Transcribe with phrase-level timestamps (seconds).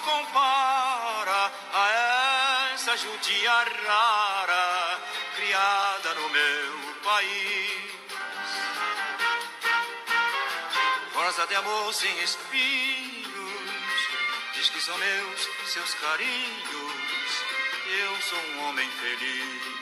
[0.00, 3.52] compara a essa judia
[3.86, 5.00] rara
[5.36, 7.92] criada no meu país.
[11.12, 13.28] Força de amor sem espinhos,
[14.54, 17.44] diz que são meus seus carinhos,
[18.00, 19.78] eu sou um homem feliz.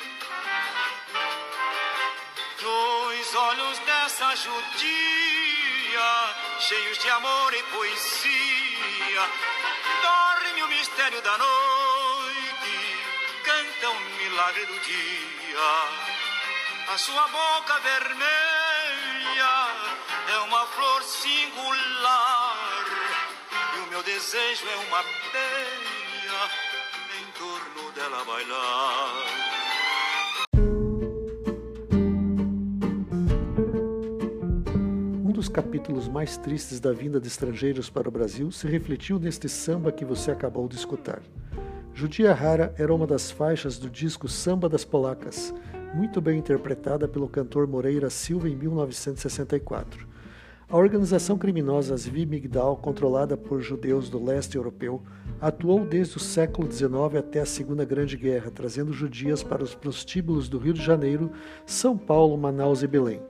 [2.63, 5.66] Nos olhos dessa judia,
[6.59, 9.31] cheios de amor e poesia,
[10.03, 13.05] dorme o mistério da noite,
[13.45, 16.15] canta o milagre do dia.
[16.89, 18.27] A sua boca vermelha
[20.29, 22.85] é uma flor singular,
[23.75, 25.03] e o meu desejo é uma
[25.33, 26.51] penha
[27.21, 29.16] em torno dela bailar.
[35.57, 40.05] Capítulos mais tristes da vinda de estrangeiros para o Brasil se refletiu neste samba que
[40.05, 41.23] você acabou de escutar.
[41.95, 45.55] Judia Rara era uma das faixas do disco Samba das Polacas,
[45.95, 50.07] muito bem interpretada pelo cantor Moreira Silva em 1964.
[50.69, 55.03] A organização criminosa Zvi Migdal, controlada por judeus do leste europeu,
[55.41, 60.51] atuou desde o século XIX até a Segunda Grande Guerra, trazendo judias para os prostíbulos
[60.51, 61.33] do Rio de Janeiro,
[61.65, 63.23] São Paulo, Manaus e Belém.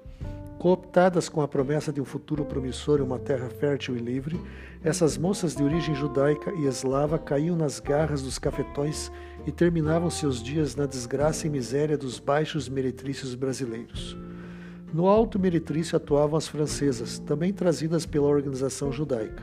[0.58, 4.40] Cooptadas com a promessa de um futuro promissor em uma terra fértil e livre,
[4.82, 9.12] essas moças de origem judaica e eslava caíam nas garras dos cafetões
[9.46, 14.16] e terminavam seus dias na desgraça e miséria dos baixos meretrícios brasileiros.
[14.94, 19.42] No alto meretrício atuavam as francesas, também trazidas pela organização judaica.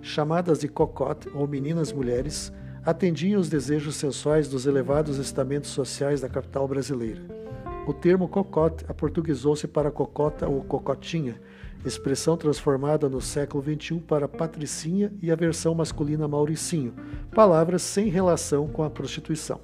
[0.00, 2.52] Chamadas de cocotte ou meninas mulheres,
[2.84, 7.43] atendiam os desejos sensuais dos elevados estamentos sociais da capital brasileira.
[7.86, 11.38] O termo cocote aportuguesou-se para cocota ou cocotinha,
[11.84, 16.94] expressão transformada no século XXI para patricinha e a versão masculina mauricinho,
[17.34, 19.60] palavras sem relação com a prostituição.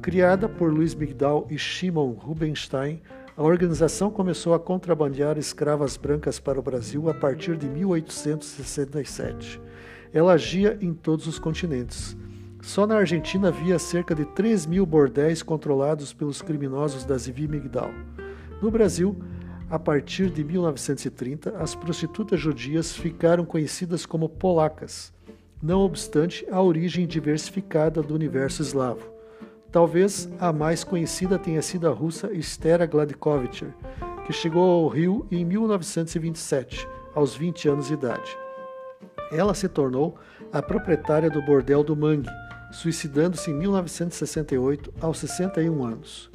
[0.00, 3.02] Criada por Luiz Migdal e Shimon Rubinstein,
[3.36, 9.60] a organização começou a contrabandear escravas brancas para o Brasil a partir de 1867.
[10.12, 12.16] Ela agia em todos os continentes.
[12.62, 17.90] Só na Argentina havia cerca de 3 mil bordéis controlados pelos criminosos da Zivi Migdal.
[18.62, 19.20] No Brasil,
[19.68, 25.12] a partir de 1930, as prostitutas judias ficaram conhecidas como polacas,
[25.60, 29.10] não obstante a origem diversificada do universo eslavo.
[29.72, 33.74] Talvez a mais conhecida tenha sido a russa Estera Gladkovitcher,
[34.24, 38.36] que chegou ao Rio em 1927, aos 20 anos de idade.
[39.32, 40.16] Ela se tornou
[40.52, 42.28] a proprietária do bordel do Mangue,
[42.72, 46.30] suicidando-se em 1968 aos 61 anos.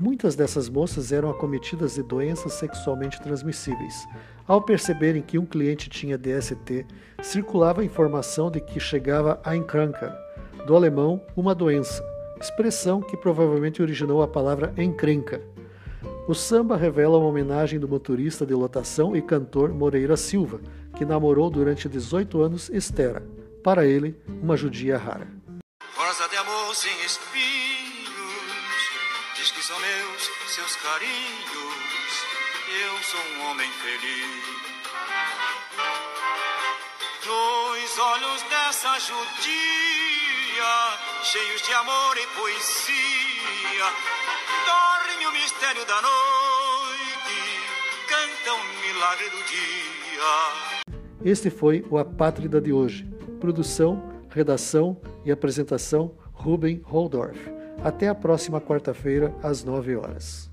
[0.00, 4.08] Muitas dessas moças eram acometidas de doenças sexualmente transmissíveis.
[4.48, 6.86] Ao perceberem que um cliente tinha DST,
[7.22, 10.18] circulava a informação de que chegava a encranca,
[10.66, 12.02] do alemão uma doença,
[12.40, 15.40] expressão que provavelmente originou a palavra encrenca.
[16.26, 20.60] O samba revela uma homenagem do motorista de lotação e cantor Moreira Silva,
[20.96, 23.22] que namorou durante 18 anos Estera,
[23.62, 25.41] para ele, uma judia rara
[26.04, 28.82] rosa de amor sem espinhos.
[29.36, 32.12] Diz que são meus seus carinhos.
[32.84, 34.42] Eu sou um homem feliz.
[37.24, 40.64] Nos olhos dessa judia,
[41.22, 43.86] cheios de amor e poesia,
[44.66, 47.38] dorme o mistério da noite,
[48.08, 50.32] canta o milagre do dia.
[51.24, 53.06] Este foi o Apátrida de hoje.
[53.40, 57.38] Produção Redação e apresentação Ruben Holdorf.
[57.82, 60.50] Até a próxima quarta-feira, às 9 horas.